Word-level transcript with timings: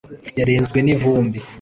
yarenzwe 0.39 0.77
n’ivumbi 0.81 1.37